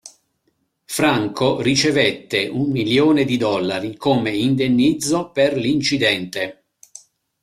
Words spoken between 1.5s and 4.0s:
ricevette un milione di dollari